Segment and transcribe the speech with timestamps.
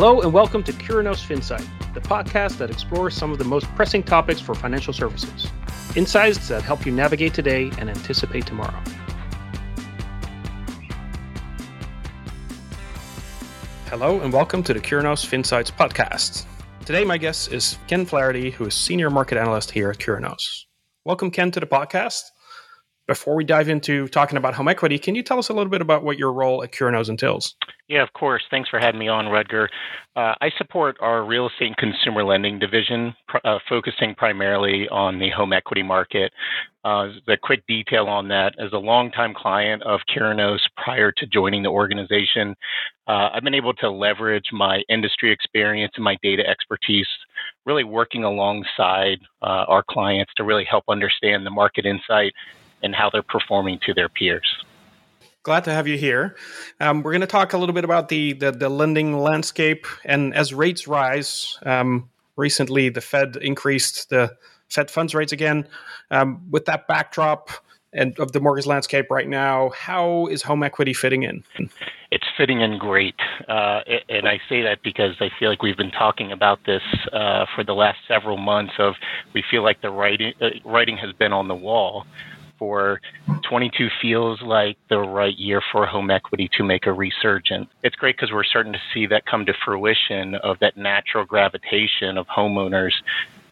[0.00, 4.02] Hello and welcome to Curinos FinSight, the podcast that explores some of the most pressing
[4.02, 5.46] topics for financial services.
[5.94, 8.82] Insights that help you navigate today and anticipate tomorrow.
[13.90, 16.46] Hello and welcome to the Curinos FinSights podcast.
[16.86, 20.64] Today, my guest is Ken Flaherty, who is Senior Market Analyst here at Curinos.
[21.04, 22.22] Welcome, Ken, to the podcast.
[23.10, 25.80] Before we dive into talking about home equity, can you tell us a little bit
[25.80, 27.56] about what your role at Curinos entails?
[27.88, 28.44] Yeah, of course.
[28.52, 29.66] Thanks for having me on, Rutger.
[30.14, 35.28] Uh, I support our real estate and consumer lending division, uh, focusing primarily on the
[35.30, 36.32] home equity market.
[36.84, 41.64] Uh, the quick detail on that, as a longtime client of Curinos prior to joining
[41.64, 42.54] the organization,
[43.08, 47.08] uh, I've been able to leverage my industry experience and my data expertise,
[47.66, 52.32] really working alongside uh, our clients to really help understand the market insight
[52.82, 54.46] and how they're performing to their peers.
[55.42, 56.36] Glad to have you here.
[56.80, 60.34] Um, we're going to talk a little bit about the, the, the lending landscape, and
[60.34, 64.36] as rates rise, um, recently the Fed increased the
[64.68, 65.66] Fed funds rates again.
[66.10, 67.48] Um, with that backdrop
[67.92, 71.42] and of the mortgage landscape right now, how is home equity fitting in?
[72.10, 73.14] It's fitting in great,
[73.48, 77.46] uh, and I say that because I feel like we've been talking about this uh,
[77.54, 78.74] for the last several months.
[78.78, 78.94] Of
[79.32, 82.04] we feel like the writing uh, writing has been on the wall
[82.60, 83.00] for
[83.48, 87.68] 22 feels like the right year for home equity to make a resurgence.
[87.82, 92.16] It's great because we're starting to see that come to fruition of that natural gravitation
[92.18, 92.92] of homeowners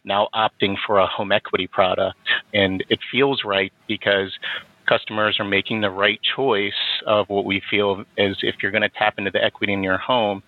[0.04, 2.18] now opting for a home equity product.
[2.52, 4.38] And it feels right because
[4.86, 6.72] customers are making the right choice
[7.06, 9.98] of what we feel is if you're going to tap into the equity in your
[9.98, 10.42] home,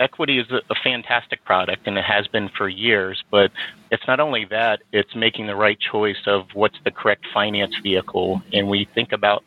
[0.00, 3.50] equity is a, a, fantastic product and it has been for years, but
[3.90, 8.42] it's not only that, it's making the right choice of what's the correct finance vehicle.
[8.52, 9.44] And we think about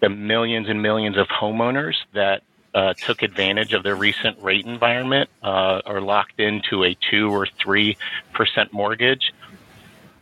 [0.00, 2.42] the millions and millions of homeowners that
[2.74, 7.46] uh, took advantage of the recent rate environment uh, are locked into a two or
[7.46, 7.96] three
[8.32, 9.32] percent mortgage.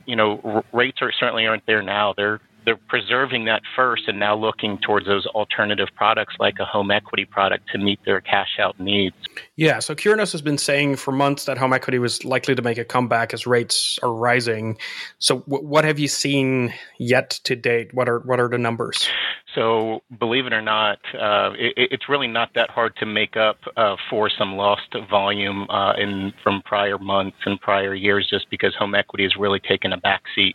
[0.04, 2.12] You know, r- rates are certainly aren't there now.
[2.12, 6.92] They're they're preserving that first and now looking towards those alternative products like a home
[6.92, 9.16] equity product to meet their cash out needs.
[9.56, 12.78] Yeah, so Curinos has been saying for months that home equity was likely to make
[12.78, 14.78] a comeback as rates are rising.
[15.18, 17.92] So w- what have you seen yet to date?
[17.92, 19.10] What are what are the numbers?
[19.56, 23.58] So believe it or not, uh, it, it's really not that hard to make up
[23.76, 28.76] uh, for some lost volume uh, in from prior months and prior years, just because
[28.76, 30.54] home equity has really taken a backseat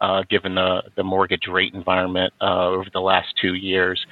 [0.00, 4.04] uh, given the, the mortgage rate environment uh, over the last two years.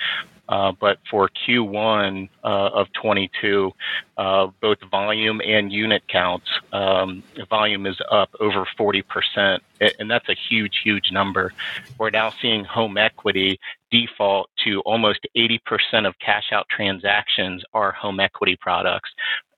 [0.49, 3.71] Uh, but for Q1 uh, of 22,
[4.17, 9.59] uh, both volume and unit counts, um, volume is up over 40%.
[9.99, 11.53] And that's a huge, huge number.
[11.99, 13.61] We're now seeing home equity
[13.91, 19.11] default to almost 80% of cash out transactions are home equity products.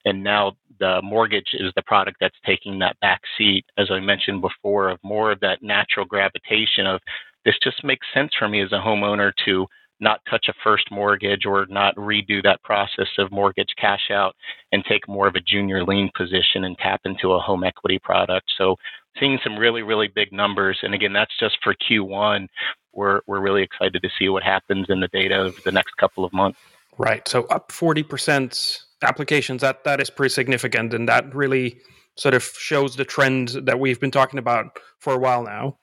[0.05, 4.41] And now the mortgage is the product that's taking that back seat, as I mentioned
[4.41, 7.01] before, of more of that natural gravitation of
[7.45, 9.67] this just makes sense for me as a homeowner to
[10.01, 14.35] not touch a first mortgage or not redo that process of mortgage cash out
[14.73, 18.51] and take more of a junior lien position and tap into a home equity product.
[18.57, 18.77] So
[19.19, 20.79] seeing some really, really big numbers.
[20.83, 22.47] And again, that's just for Q1.
[22.93, 26.25] We're, we're really excited to see what happens in the data over the next couple
[26.25, 26.59] of months.
[26.99, 27.27] Right.
[27.29, 31.81] So up 40% applications that that is pretty significant and that really
[32.17, 35.77] sort of shows the trend that we've been talking about for a while now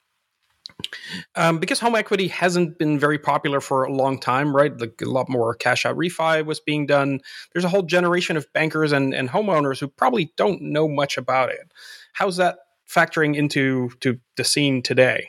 [1.36, 4.78] um, because home equity hasn't been very popular for a long time, right?
[4.78, 7.20] Like a lot more cash out refi was being done.
[7.54, 11.50] There's a whole generation of bankers and, and homeowners who probably don't know much about
[11.50, 11.72] it.
[12.14, 15.28] How's that factoring into to the scene today?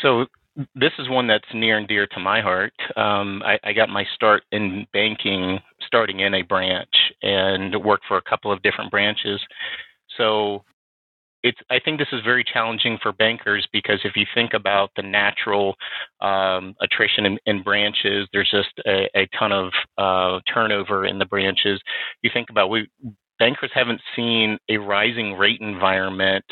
[0.00, 0.26] So
[0.74, 2.72] this is one that's near and dear to my heart.
[2.96, 8.18] Um, I, I, got my start in banking starting in a branch and worked for
[8.18, 9.40] a couple of different branches.
[10.16, 10.64] So
[11.42, 15.02] it's I think this is very challenging for bankers because if you think about the
[15.02, 15.74] natural
[16.20, 21.26] um, attrition in, in, branches, there's just a, a ton of uh, turnover in the
[21.26, 21.80] branches.
[22.22, 22.88] You think about we
[23.38, 26.44] bankers haven't seen a rising rate environment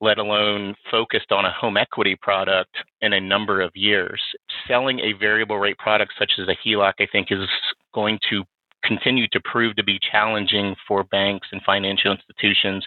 [0.00, 4.20] let alone focused on a home equity product in a number of years.
[4.66, 7.48] Selling a variable rate product such as a HELOC, I think, is
[7.94, 8.44] going to
[8.82, 12.84] continue to prove to be challenging for banks and financial institutions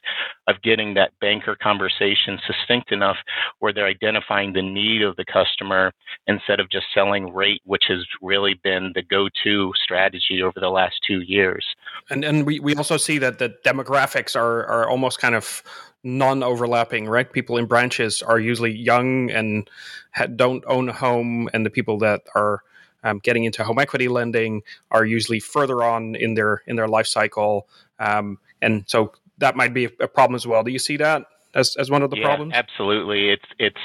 [0.48, 3.18] of getting that banker conversation succinct enough
[3.59, 5.92] where they're identifying the need of the customer
[6.27, 10.95] instead of just selling rate, which has really been the go-to strategy over the last
[11.06, 11.66] two years.
[12.09, 15.63] And and we, we also see that the demographics are are almost kind of
[16.03, 17.31] non-overlapping, right?
[17.31, 19.69] People in branches are usually young and
[20.13, 22.61] ha- don't own a home, and the people that are
[23.03, 27.07] um, getting into home equity lending are usually further on in their in their life
[27.07, 27.67] cycle.
[28.00, 30.63] Um, and so that might be a problem as well.
[30.63, 32.53] Do you see that as as one of the yeah, problems?
[32.53, 33.77] Absolutely, it's it's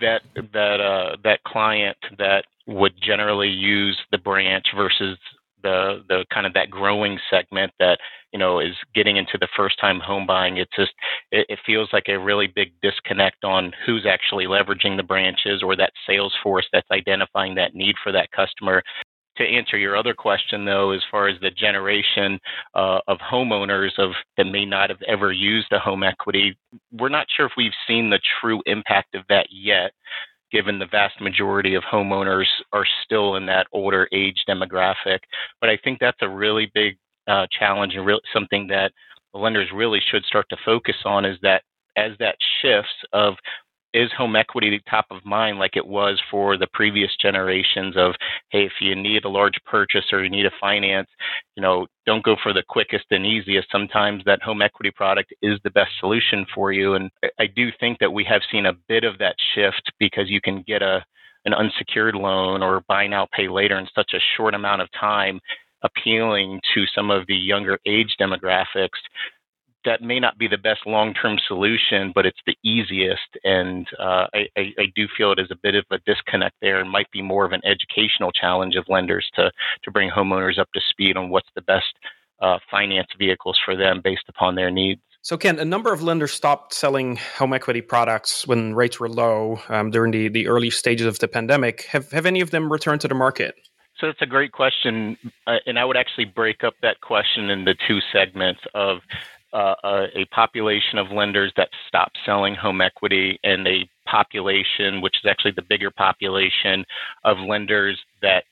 [0.00, 0.22] that
[0.52, 5.18] that uh, that client that would generally use the branch versus
[5.62, 7.98] the the kind of that growing segment that
[8.32, 10.58] you know is getting into the first time home buying.
[10.58, 10.92] It just
[11.30, 15.76] it, it, feels like a really big disconnect on who's actually leveraging the branches or
[15.76, 18.82] that sales force that's identifying that need for that customer.
[19.38, 22.40] To answer your other question though as far as the generation
[22.74, 26.56] uh, of homeowners of that may not have ever used a home equity
[26.90, 29.92] we're not sure if we've seen the true impact of that yet
[30.52, 35.18] given the vast majority of homeowners are still in that older age demographic.
[35.60, 36.96] But I think that's a really big
[37.26, 38.92] uh, challenge and re- something that
[39.34, 41.62] lenders really should start to focus on is that
[41.96, 43.34] as that shifts of
[43.96, 48.12] is home equity top of mind like it was for the previous generations of
[48.50, 51.08] hey if you need a large purchase or you need a finance
[51.56, 53.70] you know don't go for the quickest and easiest.
[53.70, 56.94] Sometimes that home equity product is the best solution for you.
[56.94, 60.40] And i do think that we have seen a bit of that shift because you
[60.40, 61.04] can get a
[61.44, 65.38] an unsecured loan or buy now pay later in such a short amount of time
[65.82, 68.98] appealing to some of the younger age demographics
[69.86, 73.38] that may not be the best long-term solution, but it's the easiest.
[73.44, 76.78] And uh, I, I, I, do feel it is a bit of a disconnect there,
[76.80, 79.50] and might be more of an educational challenge of lenders to
[79.84, 81.94] to bring homeowners up to speed on what's the best
[82.42, 85.00] uh, finance vehicles for them based upon their needs.
[85.22, 89.60] So, Ken, a number of lenders stopped selling home equity products when rates were low
[89.68, 91.82] um, during the, the early stages of the pandemic.
[91.90, 93.54] Have have any of them returned to the market?
[93.98, 95.16] So that's a great question,
[95.46, 98.98] uh, and I would actually break up that question into two segments of
[99.56, 105.26] uh, a, population of lenders that stopped selling home equity and a population, which is
[105.28, 106.84] actually the bigger population
[107.24, 108.44] of lenders that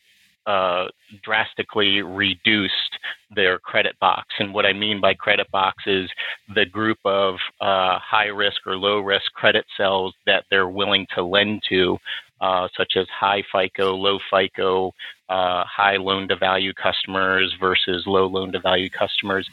[0.47, 0.87] uh,
[1.23, 2.99] drastically reduced
[3.35, 4.29] their credit box.
[4.39, 6.09] And what I mean by credit box is
[6.55, 11.23] the group of uh, high risk or low risk credit cells that they're willing to
[11.23, 11.99] lend to,
[12.41, 14.93] uh, such as high FICO, low FICO,
[15.29, 19.49] uh, high loan to value customers versus low loan to value customers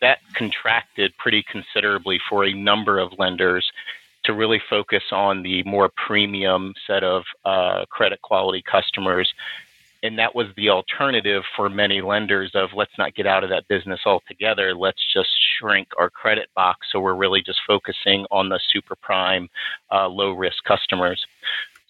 [0.00, 3.70] that contracted pretty considerably for a number of lenders
[4.24, 9.32] to really focus on the more premium set of uh, credit quality customers.
[10.02, 13.66] And that was the alternative for many lenders of let's not get out of that
[13.66, 14.74] business altogether.
[14.74, 16.86] Let's just shrink our credit box.
[16.92, 19.48] So we're really just focusing on the super prime,
[19.90, 21.24] uh, low risk customers.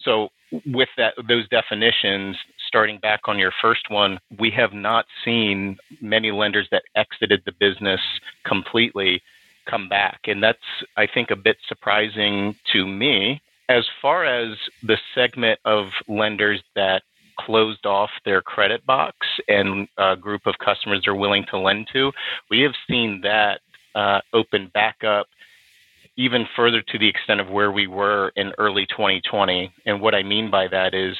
[0.01, 0.29] So
[0.65, 2.37] with that, those definitions,
[2.69, 7.51] starting back on your first one, we have not seen many lenders that exited the
[7.51, 7.99] business
[8.45, 9.21] completely
[9.67, 10.19] come back.
[10.25, 10.59] And that's,
[10.95, 13.41] I think, a bit surprising to me.
[13.67, 17.01] As far as the segment of lenders that
[17.39, 19.15] closed off their credit box
[19.47, 22.11] and a group of customers are willing to lend to,
[22.51, 23.61] we have seen that
[23.95, 25.27] uh, open back up
[26.17, 29.71] even further to the extent of where we were in early 2020.
[29.85, 31.15] And what I mean by that is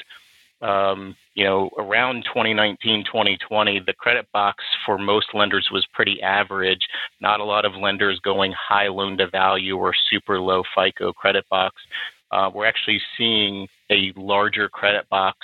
[0.60, 6.80] um, you know, around 2019, 2020, the credit box for most lenders was pretty average.
[7.20, 11.44] Not a lot of lenders going high loan to value or super low FICO credit
[11.48, 11.76] box.
[12.32, 15.38] Uh, we're actually seeing a larger credit box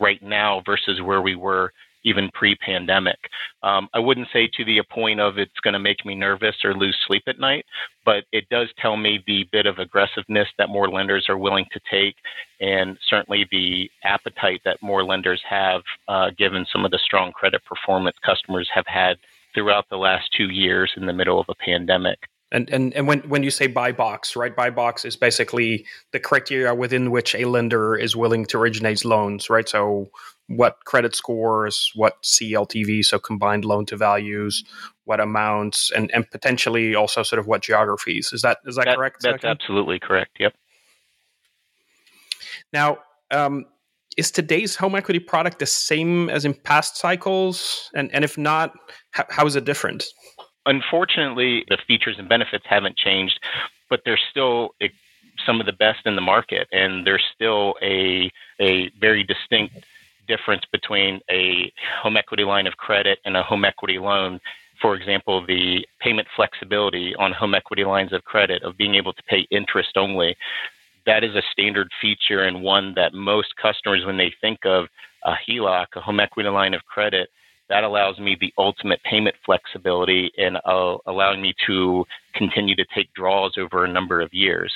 [0.00, 1.72] right now versus where we were
[2.04, 3.18] even pre-pandemic.
[3.62, 6.74] Um, I wouldn't say to the point of it's going to make me nervous or
[6.74, 7.64] lose sleep at night,
[8.04, 11.80] but it does tell me the bit of aggressiveness that more lenders are willing to
[11.90, 12.16] take,
[12.60, 17.64] and certainly the appetite that more lenders have, uh, given some of the strong credit
[17.64, 19.16] performance customers have had
[19.54, 22.18] throughout the last two years in the middle of a pandemic.
[22.52, 24.54] And, and and when when you say buy box, right?
[24.54, 29.48] Buy box is basically the criteria within which a lender is willing to originate loans,
[29.48, 29.66] right?
[29.66, 30.10] So
[30.48, 34.64] what credit scores, what CLTV, so combined loan to values,
[35.04, 38.34] what amounts, and and potentially also sort of what geographies.
[38.34, 39.22] Is that is that, that correct?
[39.22, 40.36] That's absolutely correct.
[40.38, 40.54] Yep.
[42.70, 42.98] Now,
[43.30, 43.64] um,
[44.18, 47.90] is today's home equity product the same as in past cycles?
[47.94, 48.74] And and if not,
[49.12, 50.04] how, how is it different?
[50.66, 53.38] Unfortunately, the features and benefits haven't changed,
[53.90, 54.88] but they're still eh,
[55.44, 59.74] some of the best in the market, and there's still a a very distinct
[60.28, 64.40] difference between a home equity line of credit and a home equity loan.
[64.80, 69.22] For example, the payment flexibility on home equity lines of credit of being able to
[69.24, 70.36] pay interest only.
[71.06, 74.86] That is a standard feature and one that most customers, when they think of
[75.24, 77.28] a HELOC, a home equity line of credit,
[77.72, 83.10] that allows me the ultimate payment flexibility and uh, allowing me to continue to take
[83.14, 84.70] draws over a number of years.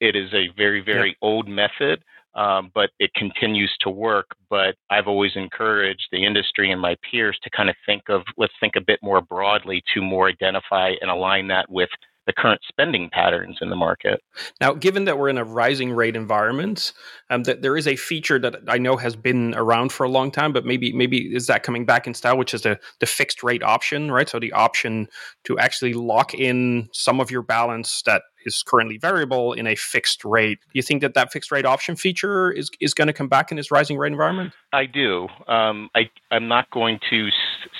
[0.00, 2.04] It is a very, very old method,
[2.34, 4.26] um, but it continues to work.
[4.50, 8.52] But I've always encouraged the industry and my peers to kind of think of let's
[8.60, 11.88] think a bit more broadly to more identify and align that with
[12.28, 14.20] the current spending patterns in the market.
[14.60, 16.92] Now, given that we're in a rising rate environment,
[17.30, 20.30] um, that there is a feature that I know has been around for a long
[20.30, 23.42] time, but maybe maybe is that coming back in style, which is the the fixed
[23.42, 24.28] rate option, right?
[24.28, 25.08] So the option
[25.44, 30.24] to actually lock in some of your balance that is currently variable in a fixed
[30.24, 30.58] rate.
[30.72, 33.50] Do you think that that fixed rate option feature is is going to come back
[33.52, 34.52] in this rising rate environment?
[34.72, 35.28] I do.
[35.46, 37.28] Um, I I'm not going to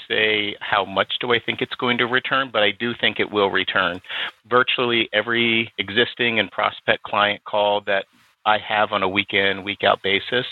[0.08, 3.30] say how much do I think it's going to return, but I do think it
[3.30, 4.00] will return.
[4.48, 8.04] Virtually every existing and prospect client call that
[8.46, 10.46] I have on a week in, week out basis,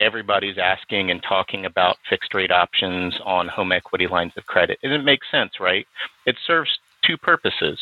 [0.00, 4.78] everybody's asking and talking about fixed rate options on home equity lines of credit.
[4.82, 5.86] And it makes sense, right?
[6.26, 7.78] It serves two purposes.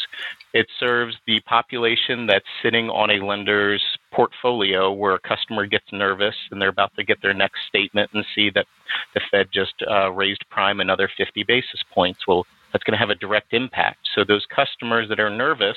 [0.52, 6.34] It serves the population that's sitting on a lender's portfolio where a customer gets nervous
[6.50, 8.66] and they're about to get their next statement and see that
[9.14, 12.20] the Fed just uh, raised prime another 50 basis points.
[12.26, 13.98] Well, that's going to have a direct impact.
[14.14, 15.76] So those customers that are nervous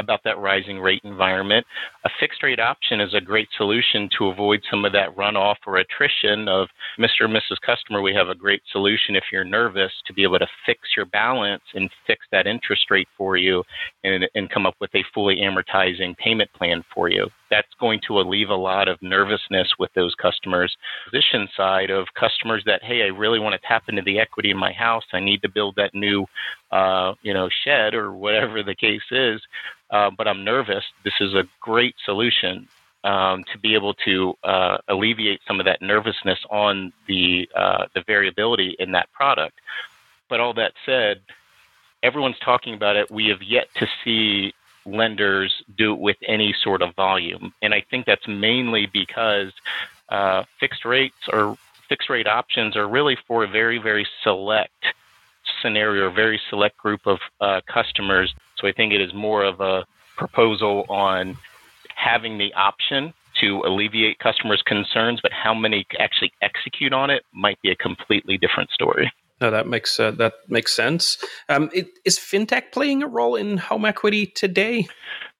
[0.00, 1.66] about that rising rate environment.
[2.04, 5.76] A fixed rate option is a great solution to avoid some of that runoff or
[5.76, 7.26] attrition of Mr.
[7.26, 7.60] and Mrs.
[7.64, 8.00] Customer.
[8.00, 11.62] We have a great solution if you're nervous to be able to fix your balance
[11.74, 13.62] and fix that interest rate for you
[14.02, 17.28] and, and come up with a fully amortizing payment plan for you.
[17.50, 20.74] That's going to alleviate a lot of nervousness with those customers.
[21.10, 24.56] Position side of customers that, hey, I really want to tap into the equity in
[24.56, 25.04] my house.
[25.12, 26.24] I need to build that new,
[26.72, 29.42] uh, you know, shed or whatever the case is
[29.90, 30.84] uh, but I'm nervous.
[31.04, 32.68] This is a great solution
[33.04, 38.02] um, to be able to uh, alleviate some of that nervousness on the uh, the
[38.06, 39.58] variability in that product.
[40.28, 41.22] But all that said,
[42.02, 43.10] everyone's talking about it.
[43.10, 44.52] We have yet to see
[44.86, 49.52] lenders do it with any sort of volume, and I think that's mainly because
[50.08, 51.56] uh, fixed rates or
[51.88, 54.84] fixed rate options are really for a very very select
[55.62, 59.60] scenario, a very select group of uh, customers so I think it is more of
[59.60, 61.38] a proposal on
[62.02, 67.60] having the option to alleviate customers' concerns, but how many actually execute on it might
[67.62, 69.12] be a completely different story.
[69.40, 71.16] No, that makes uh, that makes sense.
[71.48, 74.86] Um, it, is fintech playing a role in home equity today?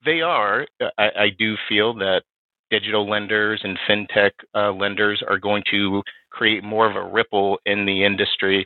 [0.03, 0.65] They are.
[0.97, 2.23] I, I do feel that
[2.71, 6.01] digital lenders and fintech uh, lenders are going to
[6.31, 8.65] create more of a ripple in the industry,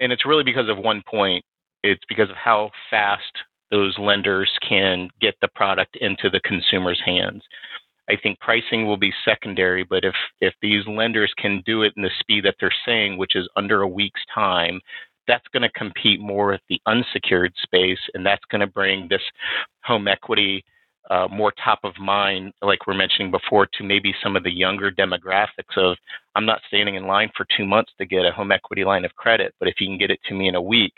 [0.00, 1.44] and it's really because of one point.
[1.82, 3.32] It's because of how fast
[3.70, 7.42] those lenders can get the product into the consumer's hands.
[8.10, 12.02] I think pricing will be secondary, but if if these lenders can do it in
[12.02, 14.80] the speed that they're saying, which is under a week's time,
[15.26, 19.22] that's going to compete more with the unsecured space, and that's going to bring this
[19.84, 20.64] home equity
[21.10, 24.90] uh, more top of mind, like we're mentioning before, to maybe some of the younger
[24.90, 25.96] demographics of
[26.34, 29.14] I'm not standing in line for two months to get a home equity line of
[29.16, 30.92] credit, but if you can get it to me in a week,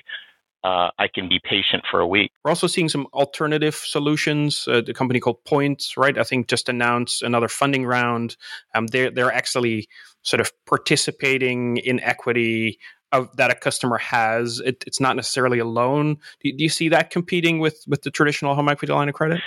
[0.65, 2.33] uh, I can be patient for a week.
[2.45, 4.67] We're also seeing some alternative solutions.
[4.69, 6.17] Uh, the company called Points, right?
[6.19, 8.37] I think just announced another funding round.
[8.75, 9.89] Um, they're they're actually
[10.23, 12.79] sort of participating in equity
[13.13, 14.61] of, that a customer has.
[14.65, 16.19] It, it's not necessarily a loan.
[16.43, 19.41] Do, do, you see that competing with with the traditional home equity line of credit?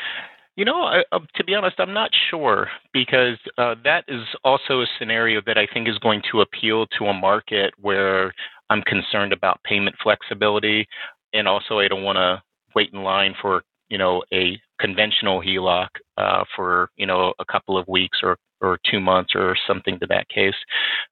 [0.56, 4.82] You know, I, uh, to be honest, I'm not sure because uh, that is also
[4.82, 8.34] a scenario that I think is going to appeal to a market where
[8.74, 10.88] I'm concerned about payment flexibility,
[11.34, 12.42] and also I don't want to
[12.76, 15.88] wait in line for you know a conventional HELOC
[16.18, 20.08] uh, for you know a couple of weeks or or two months or something to
[20.08, 20.56] that case.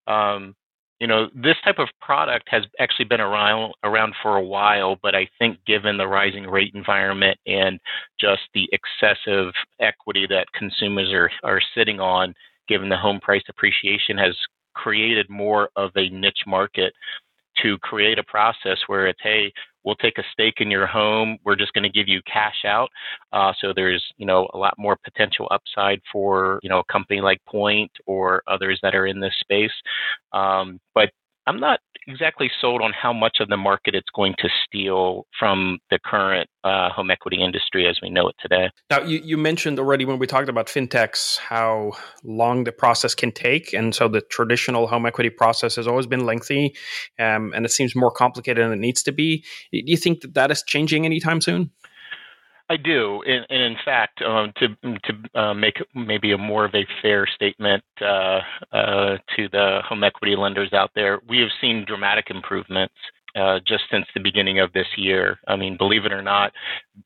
[0.08, 0.56] Um,
[1.00, 5.14] you know, this type of product has actually been around around for a while, but
[5.14, 7.80] I think given the rising rate environment and
[8.20, 12.34] just the excessive equity that consumers are are sitting on,
[12.68, 14.36] given the home price appreciation has
[14.74, 16.94] created more of a niche market
[17.62, 19.52] to create a process where it's hey
[19.84, 21.38] we'll take a stake in your home.
[21.44, 22.90] We're just going to give you cash out.
[23.34, 27.22] Uh, so there's you know a lot more potential upside for you know a company
[27.22, 29.72] like point or others that are in this space.
[30.34, 31.10] Um, but
[31.48, 35.80] I'm not exactly sold on how much of the market it's going to steal from
[35.90, 38.70] the current uh, home equity industry as we know it today.
[38.90, 41.92] Now, you, you mentioned already when we talked about fintechs how
[42.24, 43.74] long the process can take.
[43.74, 46.76] And so the traditional home equity process has always been lengthy
[47.20, 49.44] um, and it seems more complicated than it needs to be.
[49.72, 51.72] Do you think that that is changing anytime soon?
[52.72, 56.74] I do, and, and in fact, um, to to uh, make maybe a more of
[56.74, 58.40] a fair statement uh,
[58.72, 62.94] uh, to the home equity lenders out there, we have seen dramatic improvements
[63.36, 65.38] uh, just since the beginning of this year.
[65.50, 66.54] I mean, believe it or not,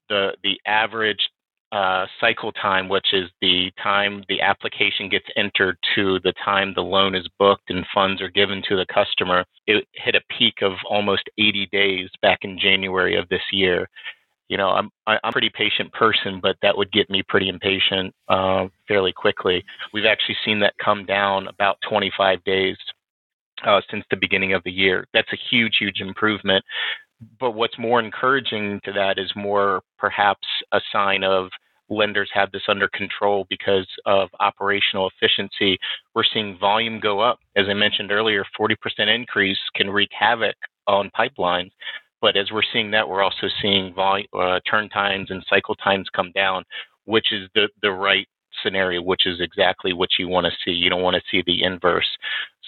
[0.08, 1.32] the the average
[1.72, 6.82] uh, cycle time, which is the time the application gets entered to the time the
[6.82, 10.74] loan is booked and funds are given to the customer, it hit a peak of
[10.88, 13.90] almost 80 days back in January of this year.
[14.50, 18.14] You know, I'm I'm a pretty patient person, but that would get me pretty impatient
[18.28, 19.64] uh, fairly quickly.
[19.94, 22.78] We've actually seen that come down about 25 days
[23.64, 25.08] uh, since the beginning of the year.
[25.14, 26.64] That's a huge, huge improvement
[27.40, 31.50] but what's more encouraging to that is more perhaps a sign of
[31.90, 35.78] lenders have this under control because of operational efficiency.
[36.14, 37.40] We're seeing volume go up.
[37.56, 38.76] As I mentioned earlier, 40%
[39.14, 40.56] increase can wreak havoc
[40.88, 41.72] on pipelines.
[42.26, 46.32] But as we're seeing that, we're also seeing uh, turn times and cycle times come
[46.34, 46.64] down,
[47.04, 48.28] which is the, the right
[48.64, 50.72] scenario, which is exactly what you want to see.
[50.72, 52.08] You don't want to see the inverse.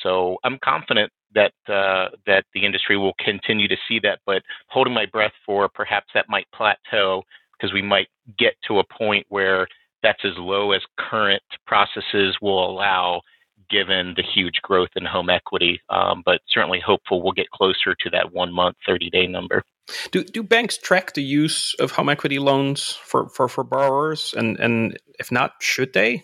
[0.04, 4.94] So I'm confident that uh, that the industry will continue to see that, but holding
[4.94, 7.24] my breath for perhaps that might plateau
[7.54, 9.66] because we might get to a point where
[10.04, 13.24] that's as low as current processes will allow
[13.70, 15.82] given the huge growth in home equity.
[15.90, 19.64] Um, but certainly hopeful we'll get closer to that one month, 30 day number.
[20.12, 24.34] Do, do banks track the use of home equity loans for, for, for borrowers?
[24.36, 26.24] And, and if not, should they?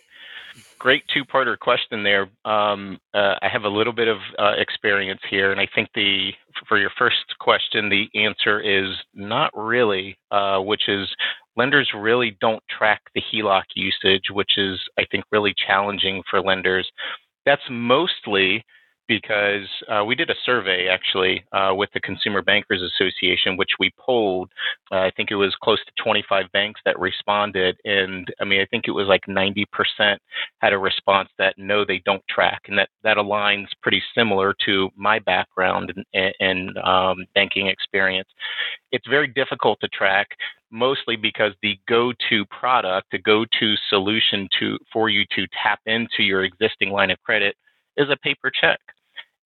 [0.84, 2.30] great two-parter question there.
[2.44, 6.32] Um, uh, I have a little bit of uh, experience here, and I think the
[6.68, 11.08] for your first question, the answer is not really, uh, which is
[11.56, 16.92] lenders really don't track the HELOC usage, which is I think really challenging for lenders.
[17.46, 18.64] That's mostly
[19.08, 23.92] because uh, we did a survey actually uh, with the Consumer Bankers Association, which we
[24.00, 24.52] polled.
[24.92, 28.66] Uh, I think it was close to 25 banks that responded, and I mean I
[28.66, 29.66] think it was like 90%
[30.60, 34.90] had a response that no, they don't track, and that that aligns pretty similar to
[34.96, 38.30] my background and, and um, banking experience.
[38.92, 40.28] It's very difficult to track
[40.74, 46.44] mostly because the go-to product, the go-to solution to for you to tap into your
[46.44, 47.56] existing line of credit
[47.96, 48.80] is a paper check.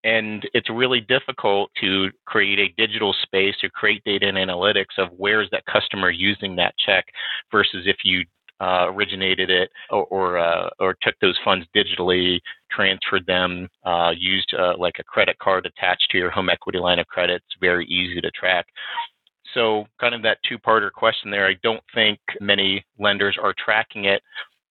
[0.03, 5.09] And it's really difficult to create a digital space or create data and analytics of
[5.17, 7.05] where is that customer using that check
[7.51, 8.23] versus if you
[8.61, 12.39] uh, originated it or or, uh, or, took those funds digitally,
[12.71, 16.97] transferred them, uh, used uh, like a credit card attached to your home equity line
[16.97, 17.43] of credit.
[17.45, 18.65] It's very easy to track.
[19.57, 21.47] So, kind of that two-parter question there.
[21.47, 24.21] I don't think many lenders are tracking it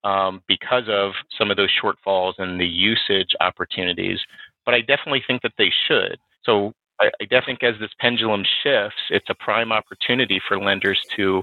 [0.05, 4.21] um, because of some of those shortfalls and the usage opportunities.
[4.65, 6.19] But I definitely think that they should.
[6.45, 11.01] So I, I definitely think as this pendulum shifts, it's a prime opportunity for lenders
[11.17, 11.43] to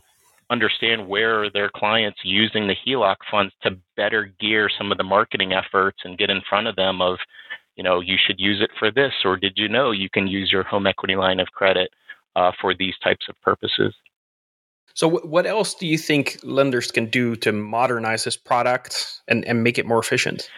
[0.50, 5.52] understand where their clients using the HELOC funds to better gear some of the marketing
[5.52, 7.18] efforts and get in front of them of,
[7.76, 10.50] you know, you should use it for this, or did you know you can use
[10.50, 11.90] your home equity line of credit
[12.36, 13.94] uh, for these types of purposes?
[14.96, 19.64] So, what else do you think lenders can do to modernize this product and, and
[19.64, 20.50] make it more efficient?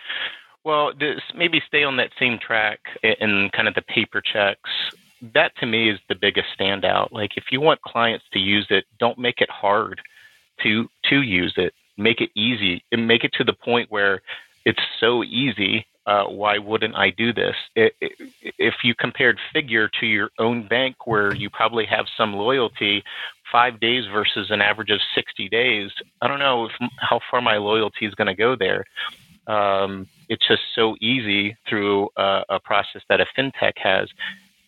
[0.65, 4.69] Well, this, maybe stay on that same track in kind of the paper checks.
[5.33, 7.11] That to me is the biggest standout.
[7.11, 10.01] Like, if you want clients to use it, don't make it hard
[10.63, 11.73] to to use it.
[11.97, 14.21] Make it easy and make it to the point where
[14.65, 15.85] it's so easy.
[16.05, 17.55] Uh, why wouldn't I do this?
[17.75, 18.11] It, it,
[18.59, 23.03] if you compared Figure to your own bank, where you probably have some loyalty,
[23.51, 25.91] five days versus an average of 60 days,
[26.21, 28.85] I don't know if, how far my loyalty is going to go there.
[29.47, 34.09] Um, it's just so easy through a, a process that a fintech has.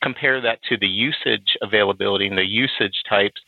[0.02, 3.42] Compare that to the usage availability and the usage types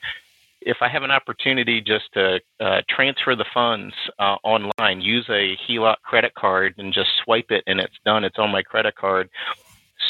[0.62, 5.58] if I have an opportunity just to uh, transfer the funds uh, online, use a
[5.68, 9.30] HELOC credit card and just swipe it and it's done, it's on my credit card,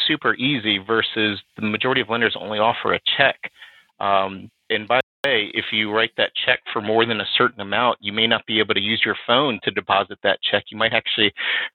[0.08, 3.52] super easy versus the majority of lenders only offer a check.
[4.00, 7.62] Um, and by the way, if you write that check for more than a certain
[7.62, 10.66] amount, you may not be able to use your phone to deposit that check.
[10.72, 11.34] You might actually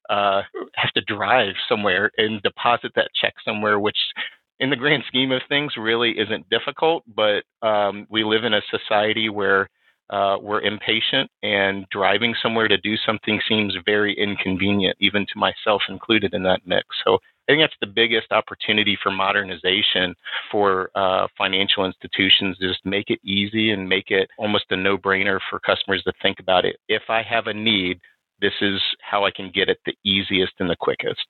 [0.09, 0.43] uh,
[0.75, 3.99] have to drive somewhere and deposit that check somewhere, which
[4.65, 7.05] in the grand scheme of things really isn't difficult.
[7.15, 9.69] But um, we live in a society where
[10.09, 15.83] uh, we're impatient and driving somewhere to do something seems very inconvenient, even to myself
[15.91, 16.87] included in that mix.
[17.05, 20.15] So I think that's the biggest opportunity for modernization
[20.51, 22.57] for uh, financial institutions.
[22.59, 26.65] Just make it easy and make it almost a no-brainer for customers to think about
[26.65, 26.77] it.
[26.89, 28.01] If I have a need,
[28.41, 31.27] this is how I can get it the easiest and the quickest.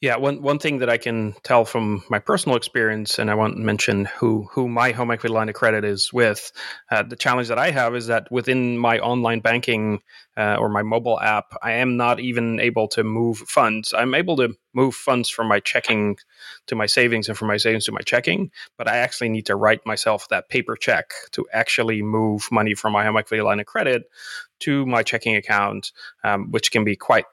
[0.00, 3.56] Yeah, one one thing that I can tell from my personal experience, and I won't
[3.56, 6.52] mention who who my home equity line of credit is with.
[6.90, 10.00] Uh, the challenge that I have is that within my online banking
[10.36, 13.94] uh, or my mobile app, I am not even able to move funds.
[13.94, 16.16] I'm able to move funds from my checking
[16.66, 19.56] to my savings and from my savings to my checking, but I actually need to
[19.56, 23.66] write myself that paper check to actually move money from my home equity line of
[23.66, 24.02] credit
[24.60, 25.92] to my checking account,
[26.24, 27.24] um, which can be quite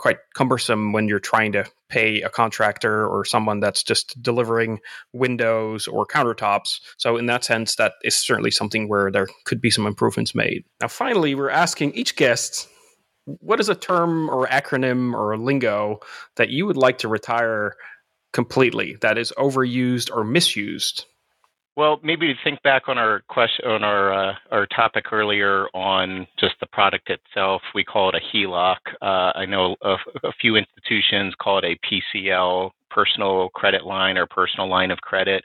[0.00, 4.80] quite cumbersome when you're trying to pay a contractor or someone that's just delivering
[5.12, 6.80] windows or countertops.
[6.96, 10.64] So, in that sense, that is certainly something where there could be some improvements made.
[10.80, 12.66] Now, finally, we're asking each guest
[13.26, 16.00] what is a term or acronym or lingo
[16.36, 17.76] that you would like to retire
[18.32, 21.04] completely that is overused or misused
[21.76, 26.26] well, maybe to think back on our question on our uh, our topic earlier on
[26.38, 27.62] just the product itself.
[27.74, 28.76] We call it a HELOC.
[29.00, 31.78] Uh, I know a, a, few institutions call it a
[32.16, 35.44] PCL, personal credit line or personal line of credit.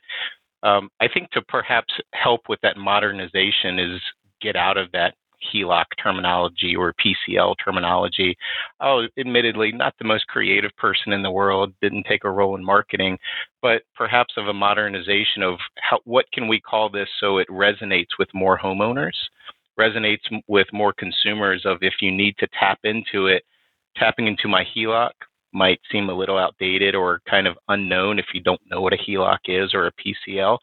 [0.63, 4.01] Um, I think to perhaps help with that modernization is
[4.41, 5.13] get out of that
[5.53, 8.35] HELOC terminology or PCL terminology.
[8.79, 12.63] Oh, admittedly, not the most creative person in the world, didn't take a role in
[12.63, 13.17] marketing,
[13.61, 18.17] but perhaps of a modernization of how, what can we call this so it resonates
[18.19, 19.15] with more homeowners,
[19.79, 23.43] resonates with more consumers of if you need to tap into it,
[23.97, 25.11] tapping into my HELOC
[25.53, 28.97] might seem a little outdated or kind of unknown if you don't know what a
[28.97, 30.57] HELOC is or a PCL.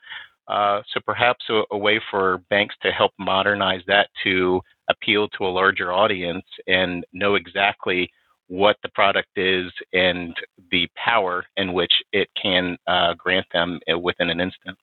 [0.49, 5.45] Uh, so perhaps a, a, way for banks to help modernize that to appeal to
[5.45, 8.11] a larger audience and know exactly
[8.49, 10.35] what the product is and
[10.71, 14.77] the power in which it can uh, grant them uh, within an instant.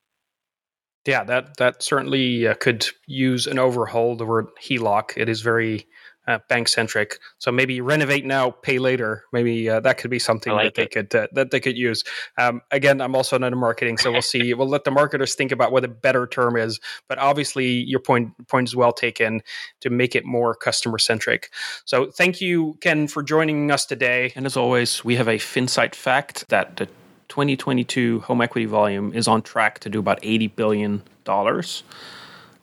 [1.06, 4.15] Yeah, that that certainly uh, could use an overhaul.
[4.15, 5.88] The word HELOC it is very
[6.30, 7.20] uh, bank centric.
[7.39, 9.24] So maybe renovate now, pay later.
[9.34, 12.04] Maybe uh, that could be something like that they could uh, that they could use.
[12.38, 14.54] Um, again, I'm also not in marketing, so we'll see.
[14.60, 16.80] we'll let the marketers think about what a better term is.
[17.08, 19.42] But obviously, your point point is well taken
[19.82, 21.50] to make it more customer centric.
[21.86, 24.32] So thank you, Ken, for joining us today.
[24.36, 26.86] And as always, we have a FinSight fact that the
[27.30, 31.84] 2022 home equity volume is on track to do about 80 billion dollars.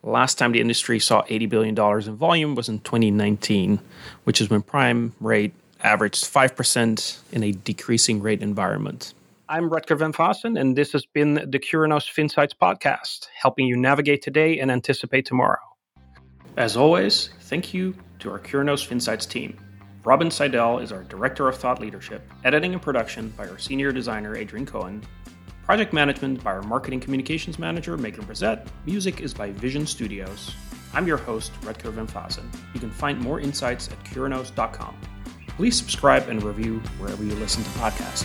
[0.07, 1.77] Last time the industry saw $80 billion
[2.09, 3.81] in volume was in 2019,
[4.23, 9.15] which is when prime rate averaged 5% in a decreasing rate environment.
[9.49, 14.23] I'm Rutger Van Faassen, and this has been the Curinos FinSights podcast, helping you navigate
[14.23, 15.59] today and anticipate tomorrow.
[16.57, 19.59] As always, thank you to our Curinos FinSights team.
[20.05, 24.37] Robin Seidel is our Director of Thought Leadership, editing and production by our Senior Designer
[24.37, 25.03] Adrian Cohen,
[25.67, 28.69] Project management by our marketing communications manager, Megan Brissett.
[28.87, 30.55] Music is by Vision Studios.
[30.95, 32.45] I'm your host, Rutger Van Faassen.
[32.73, 34.97] You can find more insights at curinos.com.
[35.49, 38.25] Please subscribe and review wherever you listen to podcasts.